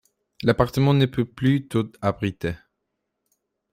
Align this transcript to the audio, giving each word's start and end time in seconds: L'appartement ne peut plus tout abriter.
L'appartement 0.41 0.95
ne 0.95 1.05
peut 1.05 1.25
plus 1.25 1.67
tout 1.67 1.91
abriter. 2.01 2.55